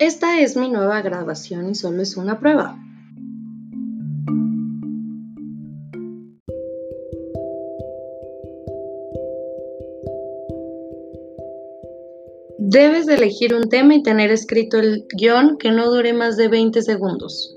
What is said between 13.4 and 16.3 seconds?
un tema y tener escrito el guion que no dure